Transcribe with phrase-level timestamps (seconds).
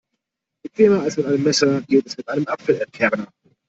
[0.63, 3.27] Bequemer als mit einem Messer geht es mit einem Apfelentkerner.